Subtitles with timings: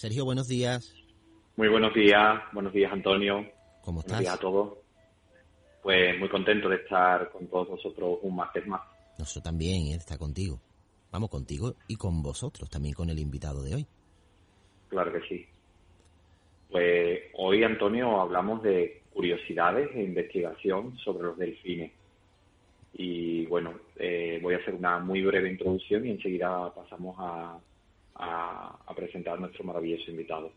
[0.00, 0.94] Sergio, buenos días.
[1.56, 3.46] Muy buenos días, buenos días Antonio.
[3.82, 4.12] ¿Cómo estás?
[4.12, 4.78] Buenos días a todos.
[5.82, 8.80] Pues muy contento de estar con todos vosotros un martes más.
[9.18, 9.96] Nosotros también, ¿eh?
[9.96, 10.58] está contigo.
[11.12, 13.86] Vamos contigo y con vosotros, también con el invitado de hoy.
[14.88, 15.46] Claro que sí.
[16.70, 21.92] Pues hoy, Antonio, hablamos de curiosidades e investigación sobre los delfines.
[22.94, 27.60] Y bueno, eh, voy a hacer una muy breve introducción y enseguida pasamos a,
[28.20, 30.52] a, presentar a nuestro maravilloso invitado.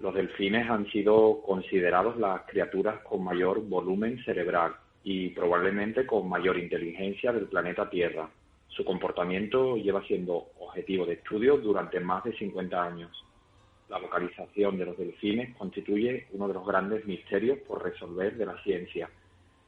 [0.00, 6.58] Los delfines han sido considerados las criaturas con mayor volumen cerebral y probablemente con mayor
[6.58, 8.28] inteligencia del planeta Tierra.
[8.68, 13.24] Su comportamiento lleva siendo objetivo de estudio durante más de 50 años.
[13.90, 18.60] La localización de los delfines constituye uno de los grandes misterios por resolver de la
[18.62, 19.10] ciencia.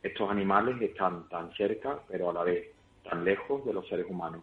[0.02, 2.70] Estos animales están tan cerca, pero a la vez
[3.02, 4.42] tan lejos de los seres humanos.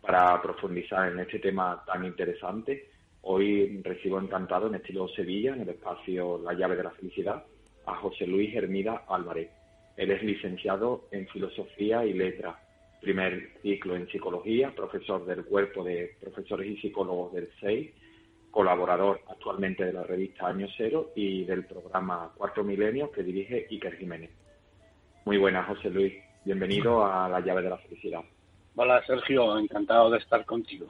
[0.00, 2.90] Para profundizar en este tema tan interesante,
[3.22, 7.44] hoy recibo encantado en estilo Sevilla, en el espacio La llave de la felicidad,
[7.86, 9.50] a José Luis Hermida Álvarez.
[9.96, 12.56] Él es licenciado en Filosofía y Letras,
[13.00, 17.92] primer ciclo en Psicología, profesor del Cuerpo de Profesores y Psicólogos del SEI,
[18.50, 23.96] colaborador actualmente de la revista Año Cero y del programa Cuarto Milenio que dirige Iker
[23.98, 24.30] Jiménez.
[25.24, 26.14] Muy buenas, José Luis.
[26.44, 28.22] Bienvenido a La llave de la felicidad.
[28.80, 29.58] Hola, Sergio.
[29.58, 30.86] Encantado de estar contigo.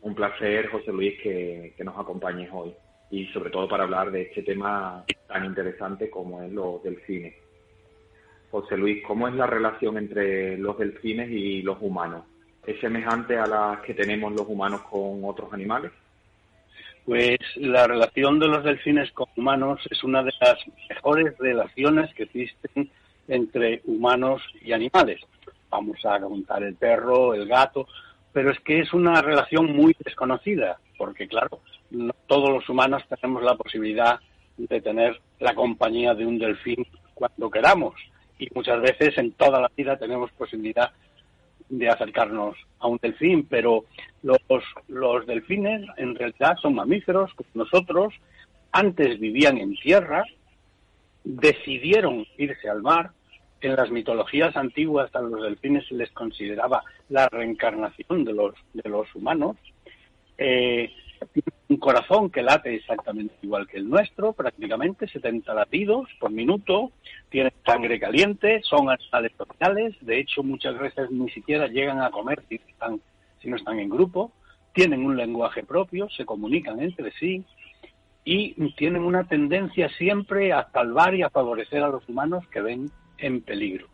[0.00, 2.72] Un placer, José Luis, que, que nos acompañes hoy
[3.10, 7.34] y sobre todo para hablar de este tema tan interesante como es los delfines.
[8.50, 12.24] José Luis, ¿cómo es la relación entre los delfines y los humanos?
[12.66, 15.92] ¿Es semejante a la que tenemos los humanos con otros animales?
[17.04, 20.56] Pues la relación de los delfines con humanos es una de las
[20.88, 22.90] mejores relaciones que existen
[23.28, 25.20] entre humanos y animales.
[25.74, 27.88] Vamos a contar el perro, el gato,
[28.32, 31.58] pero es que es una relación muy desconocida, porque claro,
[31.90, 34.20] no todos los humanos tenemos la posibilidad
[34.56, 37.94] de tener la compañía de un delfín cuando queramos
[38.38, 40.92] y muchas veces en toda la vida tenemos posibilidad
[41.68, 43.84] de acercarnos a un delfín, pero
[44.22, 44.38] los,
[44.86, 48.14] los delfines en realidad son mamíferos como nosotros,
[48.70, 50.24] antes vivían en tierra,
[51.24, 53.10] decidieron irse al mar,
[53.64, 58.88] en las mitologías antiguas a los delfines se les consideraba la reencarnación de los, de
[58.88, 59.56] los humanos,
[60.38, 60.90] eh,
[61.68, 66.92] un corazón que late exactamente igual que el nuestro, prácticamente 70 latidos por minuto,
[67.30, 72.42] tienen sangre caliente, son animales sociales, de hecho muchas veces ni siquiera llegan a comer
[72.48, 72.60] si,
[73.48, 74.32] no están en grupo,
[74.72, 77.44] tienen un lenguaje propio, se comunican entre sí
[78.24, 82.90] y tienen una tendencia siempre a salvar y a favorecer a los humanos que ven
[83.18, 83.86] en peligro.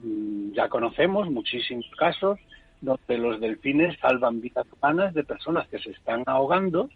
[0.00, 2.38] Mm, Ya conocemos muchísimos casos
[2.80, 6.88] donde los delfines salvan vidas humanas de personas que se están ahogando,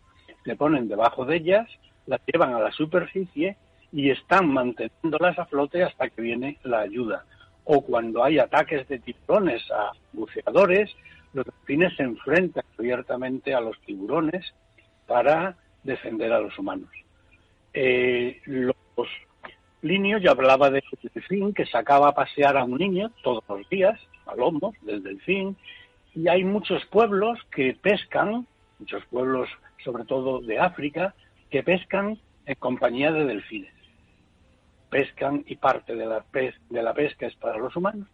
[0.44, 1.68] se ponen debajo de ellas,
[2.06, 3.56] las llevan a la superficie
[3.92, 7.24] y están manteniéndolas a flote hasta que viene la ayuda.
[7.64, 10.90] O cuando hay ataques de tiburones a buceadores,
[11.32, 14.52] los delfines se enfrentan abiertamente a los tiburones
[15.06, 16.90] para defender a los humanos.
[17.72, 18.76] Eh, los
[19.84, 24.00] Plinio ya hablaba del delfín que sacaba a pasear a un niño todos los días,
[24.24, 25.58] a lomos del delfín,
[26.14, 28.46] y hay muchos pueblos que pescan,
[28.78, 29.46] muchos pueblos
[29.84, 31.14] sobre todo de África,
[31.50, 33.74] que pescan en compañía de delfines.
[34.88, 38.08] Pescan y parte de la, pes de la pesca es para los humanos,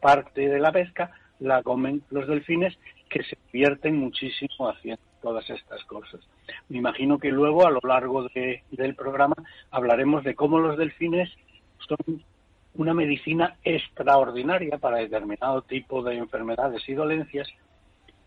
[0.00, 2.78] parte de la pesca la comen los delfines
[3.10, 6.20] que se divierten muchísimo haciendo todas estas cosas.
[6.68, 9.36] Me imagino que luego a lo largo de, del programa
[9.70, 11.30] hablaremos de cómo los delfines
[11.88, 12.24] son
[12.74, 17.48] una medicina extraordinaria para determinado tipo de enfermedades y dolencias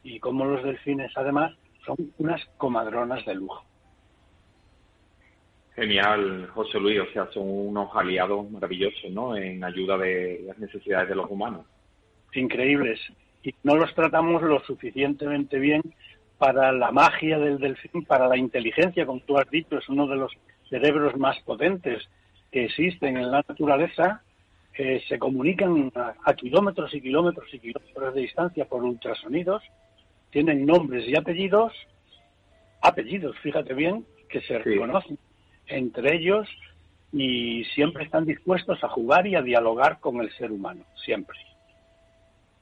[0.04, 1.54] y cómo los delfines además
[1.86, 3.64] son unas comadronas de lujo.
[5.76, 9.36] Genial, José Luis, o sea, son unos aliados maravillosos, ¿no?
[9.38, 11.66] En ayuda de las necesidades de los humanos.
[12.34, 13.00] Increíbles.
[13.42, 15.82] y no los tratamos lo suficientemente bien
[16.40, 20.16] para la magia del delfín, para la inteligencia, como tú has dicho, es uno de
[20.16, 20.32] los
[20.70, 22.10] cerebros más potentes
[22.50, 24.24] que existen en la naturaleza,
[24.74, 29.62] eh, se comunican a, kilómetros y kilómetros y kilómetros de distancia por ultrasonidos,
[30.32, 31.74] tienen nombres y apellidos,
[32.82, 35.20] apellidos, fíjate bien, que se reconocen
[35.68, 36.48] entre ellos
[37.12, 41.38] y siempre están dispuestos a jugar y a dialogar con el ser humano, siempre.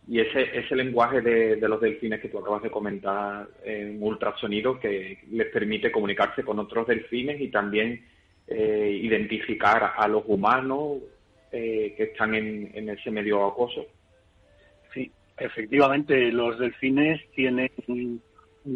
[0.10, 5.20] Y ese, ese lenguaje de, los delfines que tú acabas de comentar en ultrasonido que
[5.32, 8.06] les permite comunicarse con otros delfines y también
[8.48, 11.00] eh, identificar a los humanos
[11.52, 13.86] eh, que están en, ese medio acoso.
[14.94, 18.22] Sí, efectivamente, los delfines tienen un,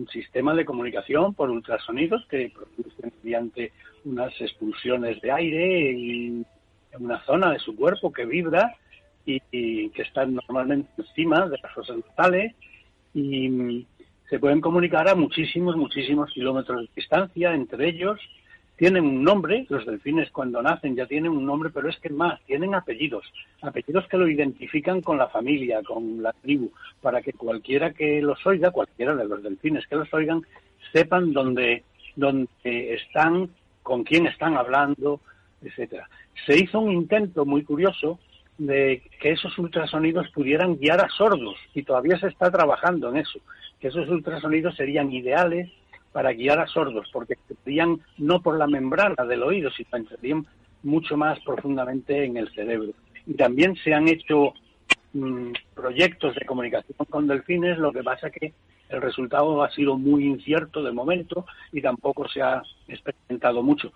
[0.09, 3.73] sistema de comunicación por ultrasonidos que producen mediante
[4.05, 6.45] unas expulsiones de aire en,
[6.97, 8.73] una zona de su cuerpo que vibra
[9.25, 12.55] y, que están normalmente encima de las fosas nasales
[13.13, 13.85] y
[14.29, 18.19] se pueden comunicar a muchísimos, muchísimos kilómetros de distancia entre ellos
[18.81, 22.41] tienen un nombre, los delfines cuando nacen ya tienen un nombre, pero es que más,
[22.47, 23.23] tienen apellidos,
[23.61, 28.43] apellidos que lo identifican con la familia, con la tribu, para que cualquiera que los
[28.43, 30.41] oiga, cualquiera de los delfines que los oigan,
[30.91, 31.83] sepan dónde,
[32.15, 32.49] dónde
[32.95, 33.51] están,
[33.83, 35.21] con quién están hablando,
[35.61, 36.09] etcétera.
[36.47, 38.17] Se hizo un intento muy curioso
[38.61, 43.39] de que esos ultrasonidos pudieran guiar a sordos y todavía se está trabajando en eso,
[43.79, 45.71] que esos ultrasonidos serían ideales
[46.11, 50.45] para guiar a sordos, porque entrarían no por la membrana del oído, sino entrarían
[50.83, 52.91] mucho más profundamente en el cerebro.
[53.25, 54.53] Y también se han hecho
[55.13, 58.53] mm, proyectos de comunicación con delfines, lo que pasa que
[58.89, 63.91] el resultado ha sido muy incierto de momento y tampoco se ha experimentado mucho.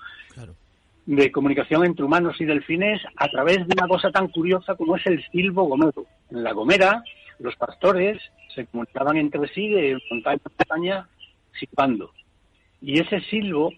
[1.06, 5.06] De comunicación entre humanos y delfines a través de una cosa tan curiosa como es
[5.06, 6.06] el silbo gomero.
[6.32, 7.04] En la gomera,
[7.40, 8.22] los pastores
[8.54, 11.10] se comunicaban entre sí de montaña a montaña
[11.60, 12.12] silbando.
[12.82, 13.72] Y ese silbo,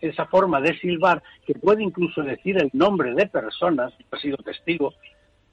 [0.00, 4.94] esa forma de silbar, que puede incluso decir el nombre de personas, ha sido testigo,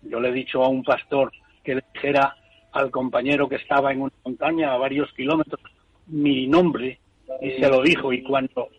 [0.03, 1.31] yo le he dicho a un pastor
[1.63, 2.35] que le dijera
[2.71, 5.59] al compañero que estaba en una montaña a varios kilómetros
[6.07, 6.99] mi nombre
[7.41, 8.69] y se lo dijo y cuando,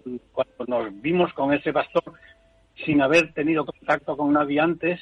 [0.45, 2.05] cuando nos vimos con ese pastor
[2.85, 5.01] sin haber tenido contacto con nadie antes,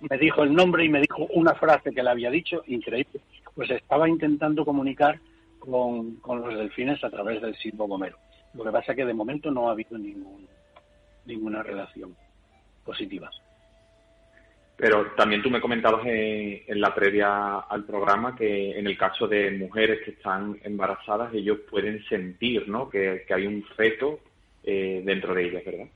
[0.00, 3.20] me dijo el nombre y me dijo una frase que le había dicho, increíble.
[3.54, 5.20] Pues estaba intentando comunicar
[5.58, 8.16] con, los delfines a través del silbo gomero.
[8.54, 10.46] Lo que pasa es que de momento no ha habido ningún,
[11.26, 12.16] ninguna relación
[12.84, 13.30] positiva.
[14.76, 19.50] Pero también tú me comentabas en, la previa al programa que en el caso de
[19.52, 22.88] mujeres que están embarazadas, ellos pueden sentir ¿no?
[22.88, 24.18] que, hay un feto
[24.64, 25.86] eh, dentro de ellas, ¿verdad?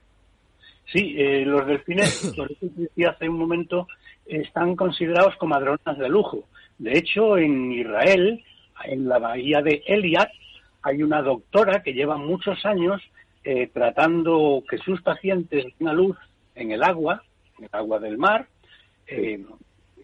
[0.92, 3.88] Sí, eh, los delfines, por eso decía hace un momento,
[4.24, 6.44] están considerados como madronas de lujo.
[6.78, 8.42] De hecho, en Israel
[8.84, 10.30] en la bahía de Eliat
[10.82, 13.02] hay una doctora que lleva muchos años
[13.44, 16.16] eh, tratando que sus pacientes den luz
[16.54, 17.22] en el agua,
[17.58, 18.46] en el agua del mar,
[19.06, 19.44] eh,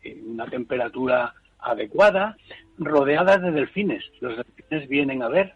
[0.02, 2.36] en una temperatura adecuada,
[2.78, 4.04] rodeadas de delfines.
[4.20, 5.54] Los delfines vienen a ver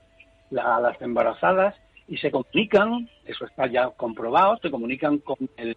[0.57, 1.75] a las embarazadas
[2.09, 5.77] y se comunican, eso está ya comprobado, se comunican con el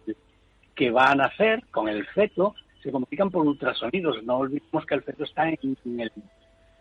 [0.74, 4.22] que va a nacer, con el feto, se comunican por ultrasonidos.
[4.22, 6.12] No olvidemos que el feto está en el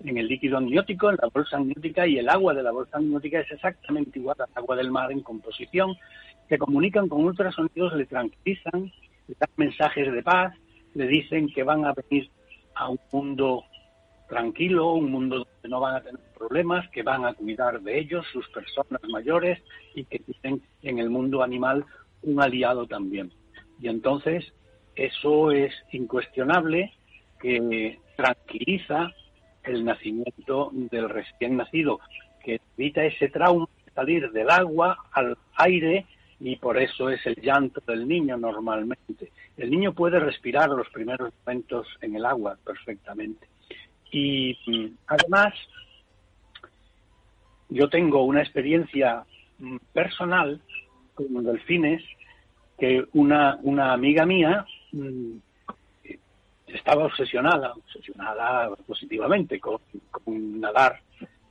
[0.03, 3.39] en el líquido amniótico, en la bolsa amniótica, y el agua de la bolsa amniótica
[3.41, 5.95] es exactamente igual al agua del mar en composición.
[6.47, 8.91] Se comunican con ultrasonidos, le tranquilizan,
[9.27, 10.53] le dan mensajes de paz,
[10.93, 12.29] le dicen que van a venir
[12.75, 13.63] a un mundo
[14.27, 18.25] tranquilo, un mundo donde no van a tener problemas, que van a cuidar de ellos,
[18.33, 19.61] sus personas mayores,
[19.93, 21.85] y que tienen en el mundo animal
[22.23, 23.31] un aliado también.
[23.79, 24.51] Y entonces,
[24.95, 26.91] eso es incuestionable,
[27.39, 29.13] que tranquiliza,
[29.63, 31.99] el nacimiento del recién nacido,
[32.43, 36.05] que evita ese trauma de salir del agua al aire
[36.39, 39.31] y por eso es el llanto del niño normalmente.
[39.57, 43.47] El niño puede respirar los primeros momentos en el agua perfectamente.
[44.11, 45.53] Y mm, además,
[47.69, 49.23] yo tengo una experiencia
[49.59, 50.61] mm, personal
[51.13, 52.03] con delfines
[52.77, 55.37] que una, una amiga mía mm,
[56.67, 59.79] estaba obsesionada, obsesionada positivamente con,
[60.59, 60.99] nadar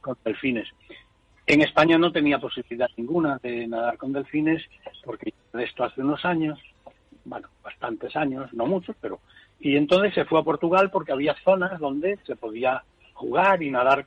[0.01, 0.69] con delfines.
[1.47, 4.63] En España no tenía posibilidad ninguna de nadar con delfines
[5.05, 6.59] porque de esto hace unos años,
[7.25, 9.21] bueno, bastantes años, no muchos, pero...
[9.61, 12.85] Y entonces se fue a Portugal porque había zonas donde se podía
[13.15, 14.07] jugar y nadar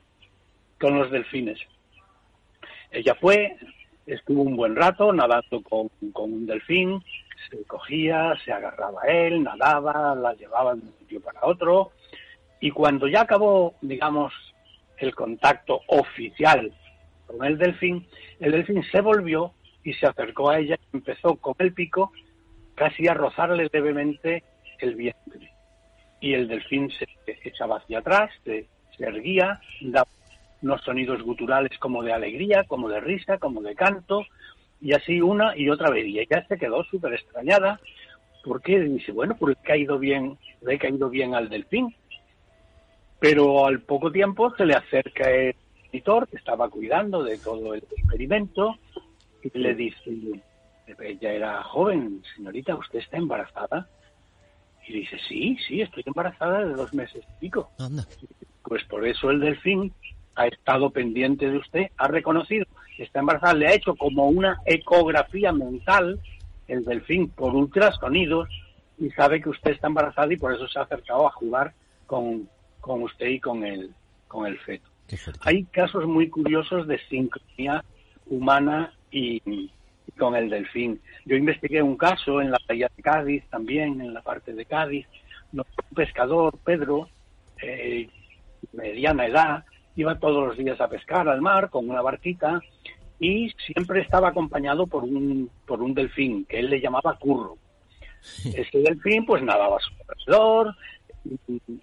[0.80, 1.58] con los delfines.
[2.92, 3.56] Ella fue,
[4.06, 7.02] estuvo un buen rato nadando con, con un delfín,
[7.50, 11.92] se cogía, se agarraba a él, nadaba, la llevaba de un sitio para otro
[12.60, 14.32] Y cuando ya acabó, digamos,
[14.98, 16.72] el contacto oficial
[17.26, 18.06] con el delfín,
[18.40, 22.12] el delfín se volvió y se acercó a ella y empezó con el pico
[22.74, 24.44] casi a rozarle levemente
[24.78, 25.50] el vientre.
[26.20, 27.08] Y el delfín se
[27.42, 30.08] echaba hacia atrás, se, se erguía, daba
[30.62, 34.24] unos sonidos guturales como de alegría, como de risa, como de canto,
[34.80, 36.06] y así una y otra vez.
[36.06, 37.80] Y ella se quedó súper extrañada,
[38.44, 41.94] porque dice, bueno, pues le ha caído bien, le ha caído bien al delfín.
[43.18, 45.54] Pero al poco tiempo se le acerca el
[45.92, 48.76] editor que estaba cuidando de todo el experimento
[49.42, 50.42] y le dice,
[51.00, 53.86] ella era joven, señorita, ¿usted está embarazada?
[54.86, 57.70] Y dice, sí, sí, estoy embarazada de dos meses y pico.
[58.64, 59.92] Pues por eso el delfín
[60.34, 64.58] ha estado pendiente de usted, ha reconocido que está embarazada, le ha hecho como una
[64.66, 66.20] ecografía mental,
[66.68, 68.48] el delfín por ultrasonidos,
[68.98, 71.72] y sabe que usted está embarazada y por eso se ha acercado a jugar
[72.06, 72.48] con,
[72.80, 73.90] con usted y con el,
[74.28, 74.88] con el feto.
[75.42, 77.84] Hay casos muy curiosos de sincronía
[78.26, 79.70] humana y,
[80.18, 81.00] con el delfín.
[81.24, 85.06] Yo investigué un caso en la playa de Cádiz, también en la parte de Cádiz.
[85.52, 87.08] Un pescador, Pedro,
[87.62, 88.08] eh,
[88.72, 89.64] mediana edad,
[89.96, 92.60] iba todos los días a pescar al mar con una barquita
[93.18, 97.56] y siempre estaba acompañado por un, por un delfín que él le llamaba Curro.
[98.44, 100.74] Ese delfín pues nadaba a su alrededor,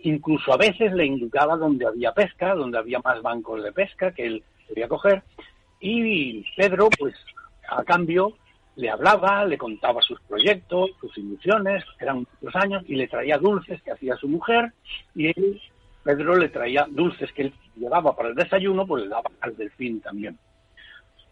[0.04, 4.26] incluso a veces le indicaba donde había pesca, donde había más bancos de pesca que
[4.26, 5.24] él quería coger
[5.80, 7.16] y Pedro pues
[7.70, 8.34] a cambio
[8.76, 13.82] le hablaba, le contaba sus proyectos, sus ilusiones, eran muchos años, y le traía dulces
[13.82, 14.72] que hacía su mujer,
[15.14, 15.62] y él,
[16.04, 20.02] Pedro, le traía dulces que él llevaba para el desayuno, pues le daba al delfín
[20.02, 20.38] también.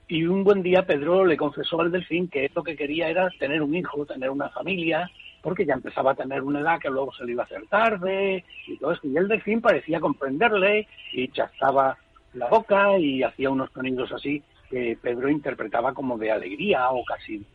[0.07, 3.61] Y un buen día Pedro le confesó al delfín que lo que quería era tener
[3.61, 5.09] un hijo, tener una familia,
[5.41, 8.43] porque ya empezaba a tener una edad que luego se le iba a hacer tarde,
[8.67, 9.07] y todo esto.
[9.07, 11.97] Y el delfín parecía comprenderle, y chastaba
[12.33, 17.45] la boca, y hacía unos sonidos así, que Pedro interpretaba como de alegría o casi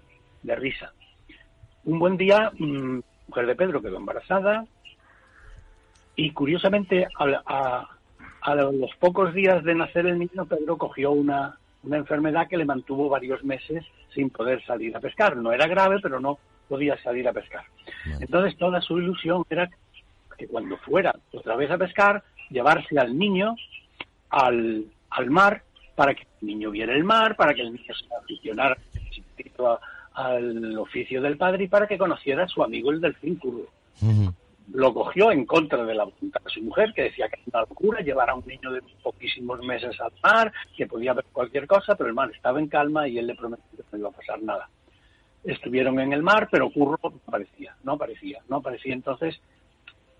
[0.42, 0.92] de risa.
[1.85, 4.64] Un buen día, mm, mujer de Pedro quedó embarazada
[6.16, 7.88] y curiosamente a,
[8.54, 13.09] los pocos días de nacer el niño, Pedro cogió una, una enfermedad que le mantuvo
[13.09, 15.37] varios meses sin poder salir a pescar.
[15.37, 16.38] No era grave, pero no
[16.69, 17.64] podía salir a pescar.
[18.21, 19.71] Entonces toda su ilusión era
[20.37, 23.54] que cuando fuera otra vez a pescar, llevarse al niño
[24.31, 25.62] al, al mar
[25.95, 28.76] para que el niño viera el mar, para que el niño se aficionara
[30.14, 33.66] al oficio del padre y para que conociera a su amigo el delfín curvo.
[34.73, 37.61] Lo cogió en contra de la voluntad de su mujer, que decía que era una
[37.61, 41.95] locura llevar a un niño de poquísimos meses al mar, que podía ver cualquier cosa,
[41.95, 44.42] pero el mar estaba en calma y él le prometió que no iba a pasar
[44.42, 44.69] nada.
[45.45, 48.95] Estuvieron en el mar, pero Curro no aparecía, no aparecía, no aparecía.
[48.95, 49.40] Entonces,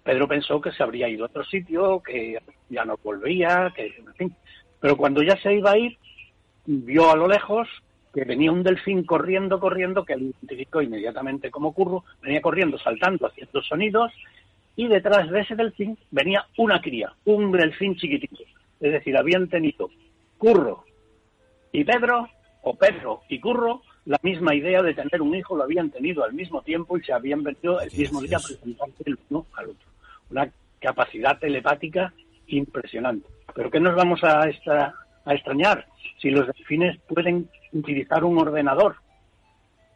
[0.03, 4.15] Pedro pensó que se habría ido a otro sitio, que ya no volvía, que, en
[4.15, 4.37] fin,
[4.81, 5.97] pero cuando ya se iba a ir,
[6.67, 7.69] vio a lo lejos
[8.13, 13.27] que venía un delfín corriendo, corriendo, que él identificó inmediatamente como curro, venía corriendo, saltando,
[13.27, 14.13] haciendo sonidos,
[14.77, 18.43] y detrás de ese delfín venía una cría, un delfín chiquitito.
[18.81, 19.91] Es decir, habían tenido
[20.39, 20.85] Curro
[21.73, 22.29] y Pedro,
[22.63, 26.33] o Pedro y Curro, la misma idea de tener un hijo, lo habían tenido al
[26.33, 29.87] mismo tiempo y se habían venido el mismo día a presentarse el uno al otro.
[30.31, 30.51] Una
[30.81, 32.13] capacidad telepática
[32.49, 33.27] impresionante.
[33.55, 35.87] Pero ¿qué nos vamos a, a extrañar
[36.21, 38.97] si los delfines pueden utilizar un ordenador?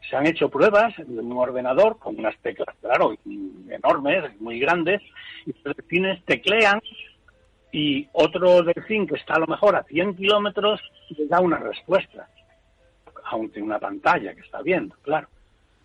[0.09, 3.14] Se han hecho pruebas en un ordenador con unas teclas, claro,
[3.68, 5.02] enormes, muy grandes,
[5.45, 6.80] y los delfines teclean
[7.73, 10.80] y otro delfín que está a lo mejor a 100 kilómetros
[11.11, 12.28] le da una respuesta,
[13.25, 15.28] aunque una pantalla que está viendo, claro.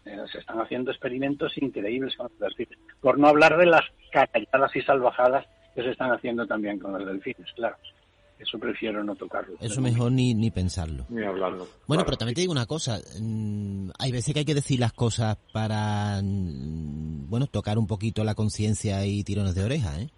[0.05, 2.79] Eh, se están haciendo experimentos increíbles con los delfines.
[3.01, 5.45] Por no hablar de las calladas y salvajadas
[5.75, 7.77] que se están haciendo también con los delfines, claro.
[8.41, 9.55] Eso prefiero no tocarlo.
[9.59, 11.05] Eso mejor ni, ni pensarlo.
[11.09, 11.67] Ni hablarlo.
[11.87, 12.99] Bueno, pero también te digo una cosa.
[13.21, 18.23] Mm, hay veces que hay que decir las cosas para, mm, bueno, tocar un poquito
[18.23, 20.09] la conciencia y tirones de oreja, ¿eh?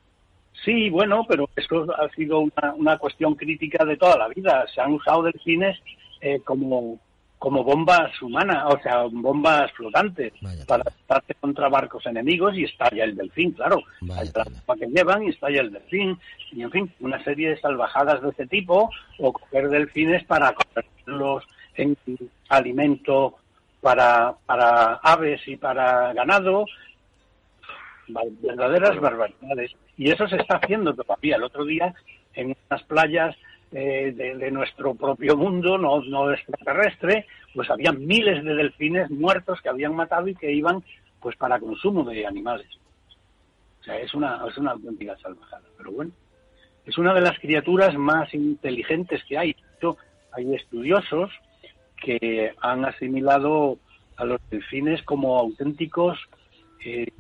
[0.64, 4.66] Sí, bueno, pero eso ha sido una, una cuestión crítica de toda la vida.
[4.74, 5.78] Se han usado delfines
[6.22, 7.00] eh, como
[7.44, 10.32] como bombas humanas, o sea, bombas flotantes
[10.66, 13.84] para estarse contra barcos enemigos y estalla el delfín, claro.
[14.18, 16.18] el trampa que llevan y estalla el delfín.
[16.54, 21.44] Y en fin, una serie de salvajadas de ese tipo o coger delfines para convertirlos
[21.76, 21.98] en
[22.48, 23.36] alimento
[23.82, 26.64] para, para aves y para ganado.
[28.42, 29.74] Verdaderas barbaridades.
[29.98, 31.36] Y eso se está haciendo todavía.
[31.36, 31.94] El otro día
[32.36, 33.36] en unas playas
[33.74, 37.26] eh, de, nuestro propio mundo, no, extraterrestre,
[37.56, 40.84] pues había miles de delfines muertos que habían matado y que iban
[41.20, 42.68] pues para consumo de animales.
[43.82, 45.64] O sea, es una, es una auténtica salvajada.
[45.78, 46.12] Pero bueno,
[46.86, 49.56] es una de las criaturas más inteligentes que hay.
[50.34, 51.32] Hay estudiosos
[51.98, 53.78] que han asimilado
[54.18, 56.20] a los delfines como auténticos
[56.86, 57.12] eh,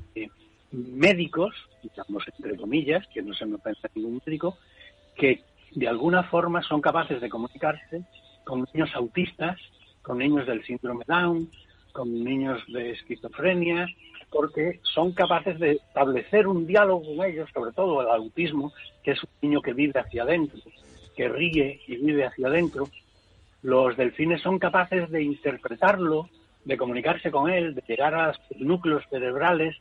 [0.71, 4.57] médicos, digamos entre comillas, que no se me piensa ningún médico,
[5.15, 5.41] que
[5.75, 8.03] de alguna forma son capaces de comunicarse
[8.43, 9.59] con niños autistas,
[10.01, 11.49] con niños del síndrome Down,
[11.91, 13.87] con niños de esquizofrenia,
[14.29, 19.23] porque son capaces de establecer un diálogo con ellos, sobre todo el autismo, que es
[19.23, 20.59] un niño que vive hacia adentro,
[21.15, 22.89] que ríe y vive hacia adentro.
[23.61, 26.29] Los delfines son capaces de interpretarlo,
[26.65, 29.75] de comunicarse con él, de llegar a los núcleos cerebrales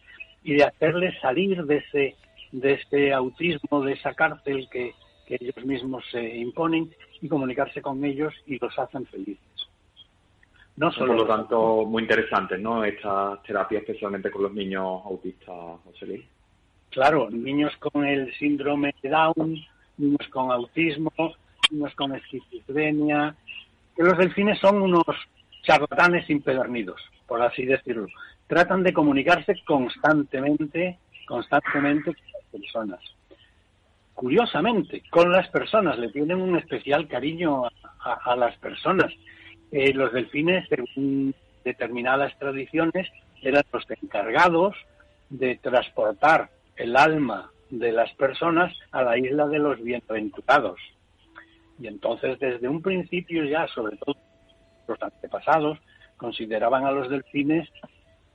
[0.44, 2.16] y de hacerles salir de ese,
[2.52, 4.92] de ese autismo, de esa cárcel que,
[5.39, 9.39] que ellos mismos se imponen y comunicarse con ellos y los hacen felices.
[10.77, 12.85] No solo Por lo tanto, muy interesante, ¿no?
[12.85, 16.25] Esta terapia, especialmente con los niños autistas, José Luis.
[16.91, 19.57] Claro, niños con el síndrome de Down,
[19.99, 21.12] niños con autismo,
[21.71, 23.35] niños con esquizofrenia,
[23.97, 25.05] que los delfines son unos
[25.62, 28.07] charlatanes impedernidos, por así decirlo.
[28.47, 33.01] Tratan de comunicarse constantemente, constantemente con las personas.
[34.14, 37.64] Curiosamente, con las personas, le tienen un especial cariño
[38.04, 39.12] a las personas
[39.73, 43.09] eh, los delfines, según determinadas tradiciones,
[43.40, 44.76] eran los encargados
[45.31, 50.78] de transportar el alma de las personas a la isla de los bienaventurados.
[51.81, 54.14] Y entonces, desde un principio ya, sobre todo
[54.87, 55.78] los antepasados,
[56.19, 57.66] consideraban a los delfines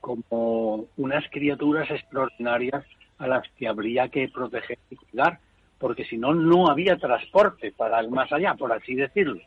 [0.00, 2.84] como unas criaturas extraordinarias
[3.18, 5.38] a las que habría que proteger y cuidar,
[5.78, 9.40] porque si no, no había transporte para el más allá, por así decirlo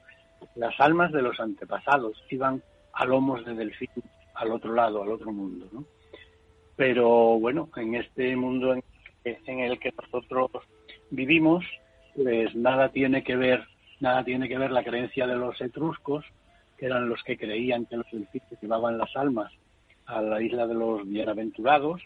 [0.55, 2.61] las almas de los antepasados iban
[2.93, 3.89] a lomos de delfín
[4.35, 5.85] al otro lado, al otro mundo, ¿no?
[6.75, 8.83] Pero bueno, en este mundo en,
[9.59, 10.49] el que nosotros
[11.11, 11.63] vivimos,
[12.15, 13.63] pues nada tiene que ver,
[13.99, 16.25] nada tiene que ver la creencia de los etruscos,
[16.77, 19.51] que eran los que creían que los delfines llevaban las almas
[20.07, 22.01] a la isla de los bienaventurados,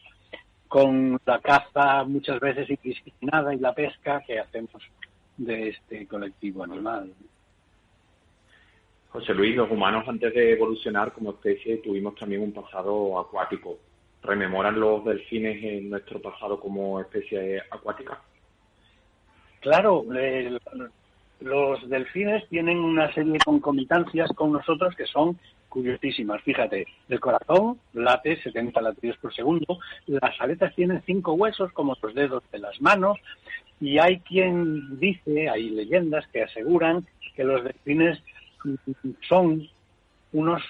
[0.67, 4.81] con la caza muchas veces indiscriminada y la pesca que hacemos
[5.37, 7.13] de este colectivo animal.
[9.09, 13.77] José Luis, los humanos antes de evolucionar como especie tuvimos también un pasado acuático.
[14.21, 18.21] ¿Rememoran los delfines en nuestro pasado como especie acuática?
[19.61, 20.03] Claro,
[21.41, 25.37] los delfines tienen una serie de concomitancias con nosotros que son
[25.69, 26.41] curiosísimas.
[26.43, 32.13] Fíjate, el corazón late 70 latidos por segundo, las aletas tienen cinco huesos como los
[32.13, 33.17] dedos de las manos
[33.81, 38.23] y hay quien dice, hay leyendas que aseguran que los delfines
[39.27, 39.67] son
[40.31, 40.63] unos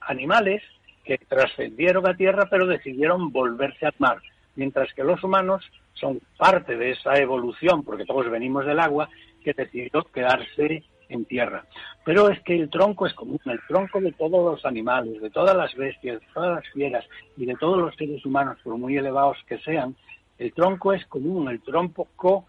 [0.00, 0.62] animales
[1.04, 4.18] que trascendieron a tierra pero decidieron volverse al mar,
[4.54, 9.08] mientras que los humanos son parte de esa evolución, porque todos venimos del agua,
[9.42, 11.64] que decidió quedarse en tierra.
[12.04, 15.56] Pero es que el tronco es común, el tronco de todos los animales, de todas
[15.56, 17.04] las bestias, de todas las fieras
[17.36, 19.94] y de todos los seres humanos, por muy elevados que sean,
[20.38, 22.46] el tronco es común, el tronco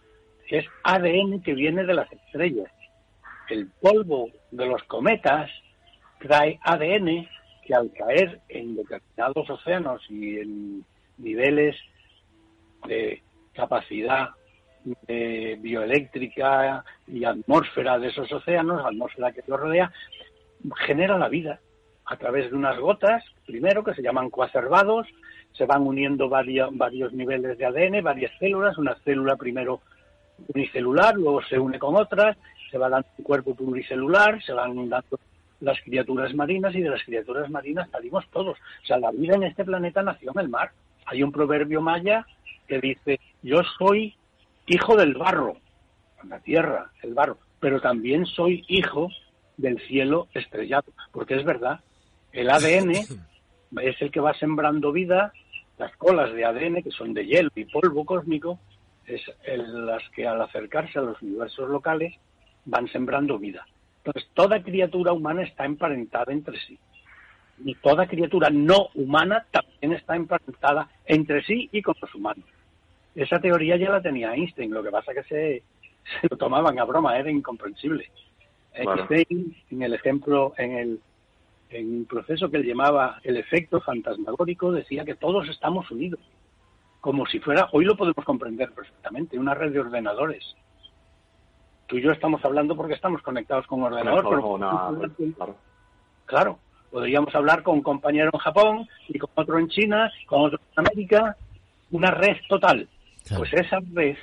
[0.49, 2.71] es ADN que viene de las estrellas
[3.49, 5.49] el polvo de los cometas
[6.19, 7.27] trae ADN
[7.65, 10.85] que al caer en determinados océanos y en
[11.17, 11.75] niveles
[12.87, 13.21] de
[13.53, 14.29] capacidad
[15.07, 19.91] bioeléctrica y atmósfera de esos océanos, atmósfera que los rodea,
[20.85, 21.59] genera la vida
[22.05, 25.07] a través de unas gotas, primero que se llaman coacervados,
[25.53, 29.81] se van uniendo varios, varios niveles de ADN, varias células, una célula primero
[30.53, 32.35] unicelular, luego se une con otras,
[32.69, 35.19] se va dando un cuerpo pluricelular, se van dando
[35.61, 38.57] las criaturas marinas y de las criaturas marinas salimos todos.
[38.57, 40.71] O sea, la vida en este planeta nació en el mar.
[41.05, 42.25] Hay un proverbio maya
[42.67, 44.15] que dice, yo soy
[44.67, 45.57] hijo del barro,
[46.27, 49.09] la tierra, el barro, pero también soy hijo
[49.57, 51.81] del cielo estrellado, porque es verdad,
[52.31, 52.91] el ADN
[53.81, 55.33] es el que va sembrando vida,
[55.77, 58.59] las colas de ADN, que son de hielo y polvo cósmico,
[59.05, 62.13] es las que al acercarse a los universos locales
[62.65, 63.65] van sembrando vida.
[63.97, 66.77] Entonces, toda criatura humana está emparentada entre sí.
[67.63, 72.45] Y toda criatura no humana también está emparentada entre sí y con los humanos.
[73.15, 75.63] Esa teoría ya la tenía Einstein, lo que pasa que se,
[76.21, 78.09] se lo tomaban a broma, era incomprensible.
[78.73, 80.99] Einstein, en el ejemplo, en el
[81.69, 86.19] en un proceso que él llamaba el efecto fantasmagórico, decía que todos estamos unidos,
[87.01, 90.55] como si fuera, hoy lo podemos comprender perfectamente, una red de ordenadores
[91.87, 94.23] tú y yo estamos hablando porque estamos conectados con un ordenador.
[95.17, 95.55] Pero,
[96.25, 96.59] claro.
[96.91, 100.87] podríamos hablar con un compañero en Japón y con otro en China, con otro en
[100.87, 101.37] América,
[101.91, 102.87] una red total.
[103.37, 104.17] Pues esa red,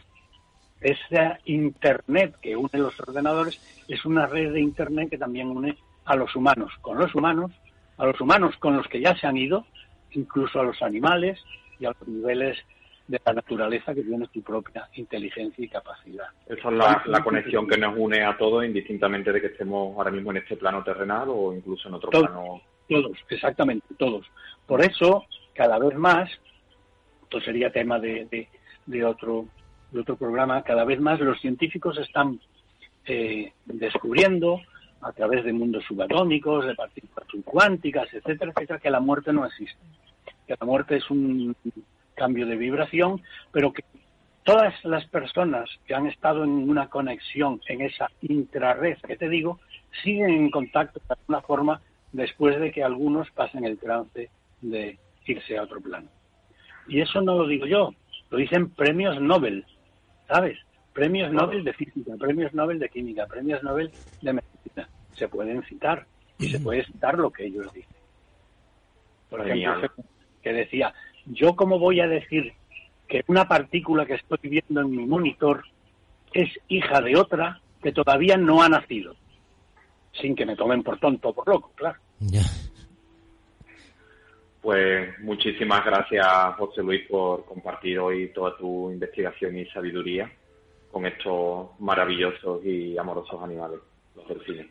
[0.81, 6.17] esa Internet que une los ordenadores, es una red de Internet que también une a
[6.17, 7.53] los humanos con los humanos,
[7.97, 9.67] a los humanos con los que ya se han ido,
[10.13, 11.43] incluso a los animales
[11.79, 12.59] y a los niveles
[13.11, 16.29] de la naturaleza que tiene su propia inteligencia y capacidad.
[16.47, 20.13] Esa es la, la conexión que nos une a todos, indistintamente de que estemos ahora
[20.13, 22.61] mismo en este plano terrenal o incluso en otro plano.
[22.89, 24.27] Todos, exactamente, todos.
[24.67, 26.31] Por eso, cada vez más,
[27.23, 28.49] esto sería tema de, de,
[29.05, 29.47] otro,
[29.91, 32.41] de otro programa, cada vez más los científicos están
[33.07, 34.61] eh, descubriendo
[35.03, 39.81] a través de mundos subatómicos, de partículas subcuánticas, etcétera, etcétera, que la muerte no existe.
[40.47, 41.57] Que la muerte es un
[42.15, 43.83] cambio de vibración, pero que
[44.45, 49.61] todas las personas que han estado en una conexión en esa intrarred que te digo,
[50.03, 51.81] siguen en contacto de alguna forma
[52.13, 56.09] después de que algunos pasen el trance de irse a otro plano.
[56.89, 57.95] Y eso no lo digo yo,
[58.31, 59.65] lo dicen premios Nobel,
[60.29, 60.59] ¿sabes?
[60.93, 63.91] Premios Nobel de física, premios Nobel de química, premios Nobel
[64.23, 64.89] de medicina.
[65.15, 66.07] Se pueden citar
[66.39, 67.97] y se puede citar lo que ellos dicen.
[69.29, 69.91] Por ejemplo,
[70.43, 70.93] que decía,
[71.27, 72.53] yo cómo voy a decir
[73.07, 75.65] que una partícula que estoy viendo en mi monitor
[76.33, 79.15] es hija de otra que todavía no ha nacido,
[80.13, 81.99] sin que me tomen por tonto o por loco, claro.
[84.63, 90.31] Pues muchísimas gracias, José Luis, por compartir hoy toda tu investigación y sabiduría
[90.91, 93.81] con estos maravillosos y amorosos animales,
[94.17, 94.67] los delfines.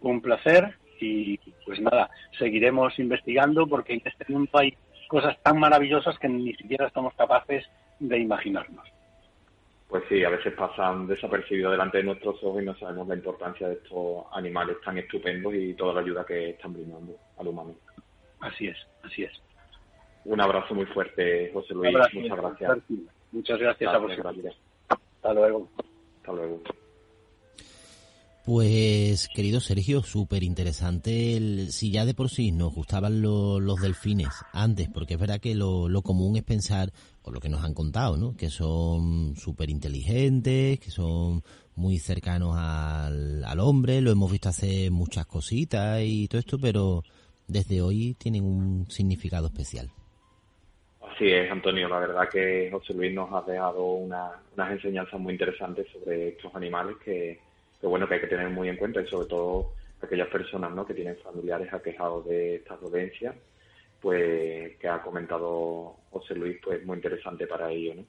[0.00, 4.76] Un placer y pues nada, seguiremos investigando porque en este mundo hay
[5.08, 7.64] cosas tan maravillosas que ni siquiera estamos capaces
[7.98, 8.86] de imaginarnos.
[9.88, 13.68] Pues sí, a veces pasan desapercibidos delante de nuestros ojos y no sabemos la importancia
[13.68, 17.74] de estos animales tan estupendos y toda la ayuda que están brindando al humano.
[18.40, 19.32] Así es, así es.
[20.24, 21.92] Un abrazo muy fuerte, José Luis.
[22.12, 22.78] Muchas gracias.
[23.32, 24.56] Muchas gracias, a vosotros.
[24.88, 25.68] Hasta luego.
[26.18, 26.62] Hasta luego.
[28.46, 31.68] Pues, querido Sergio, súper interesante.
[31.70, 35.90] Si ya de por sí nos gustaban los delfines antes, porque es verdad que lo,
[36.02, 38.36] común es pensar, o lo que nos han contado, ¿no?
[38.36, 41.42] Que son súper inteligentes, que son
[41.74, 47.02] muy cercanos al, al hombre, lo hemos visto hacer muchas cositas y todo esto, pero
[47.46, 49.90] desde hoy tienen un significado especial.
[51.00, 51.88] Así es, Antonio.
[51.88, 56.54] La verdad que José Luis nos ha dejado una, unas enseñanzas muy interesantes sobre estos
[56.54, 57.40] animales que
[57.80, 60.86] que bueno que hay que tener muy en cuenta y sobre todo aquellas personas ¿no?
[60.86, 63.34] que tienen familiares aquejados de esta dolencia,
[64.00, 68.04] pues que ha comentado José Luis, pues muy interesante para ellos, ¿no?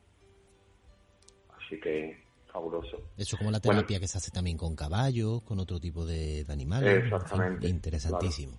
[1.58, 2.18] Así que
[2.52, 3.10] fabuloso.
[3.18, 7.04] Eso como la terapia que se hace también con caballos, con otro tipo de, animales.
[7.04, 7.68] Exactamente.
[7.68, 8.58] interesantísimo.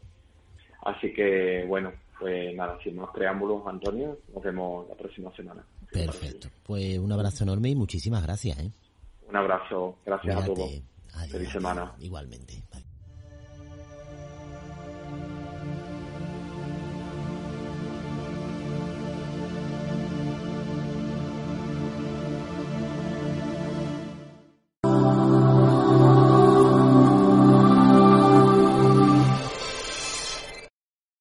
[0.88, 5.64] Así que bueno, pues nada, sin más preámbulos, Antonio, nos vemos la próxima semana.
[5.92, 6.48] Perfecto.
[6.64, 8.59] Pues un abrazo enorme y muchísimas gracias.
[8.59, 8.70] ¿eh?
[9.29, 10.83] Un abrazo, gracias a todos.
[11.31, 11.92] Feliz semana.
[12.01, 12.62] Igualmente.